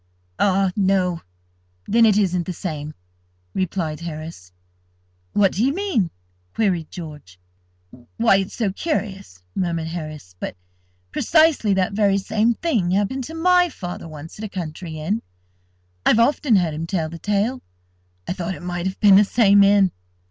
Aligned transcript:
"Ah, 0.39 0.71
no, 0.75 1.21
then 1.85 2.07
it 2.07 2.17
isn't 2.17 2.47
the 2.47 2.53
same," 2.53 2.95
replied 3.53 3.99
Harris. 3.99 4.51
"What 5.33 5.51
do 5.51 5.63
you 5.63 5.75
mean?" 5.75 6.09
queried 6.55 6.89
George. 6.89 7.39
"Why 8.17 8.37
it's 8.37 8.55
so 8.55 8.71
curious," 8.71 9.43
murmured 9.53 9.89
Harris, 9.89 10.35
"but 10.39 10.57
precisely 11.11 11.75
that 11.75 11.93
very 11.93 12.17
same 12.17 12.55
thing 12.55 12.89
happened 12.89 13.25
to 13.25 13.35
my 13.35 13.69
father 13.69 14.07
once 14.07 14.39
at 14.39 14.45
a 14.45 14.49
country 14.49 14.97
inn. 14.99 15.21
I've 16.03 16.17
often 16.17 16.55
heard 16.55 16.73
him 16.73 16.87
tell 16.87 17.07
the 17.09 17.19
tale. 17.19 17.61
I 18.27 18.33
thought 18.33 18.55
it 18.55 18.63
might 18.63 18.87
have 18.87 18.99
been 19.01 19.17
the 19.17 19.23
same 19.23 19.61
inn." 19.61 19.91